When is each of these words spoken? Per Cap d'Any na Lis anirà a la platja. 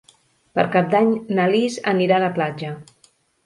Per 0.59 0.63
Cap 0.75 0.89
d'Any 0.93 1.11
na 1.41 1.47
Lis 1.53 1.77
anirà 1.95 2.19
a 2.21 2.27
la 2.27 2.33
platja. 2.41 2.77